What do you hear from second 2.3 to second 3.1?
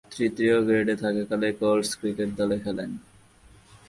দলে খেলেন।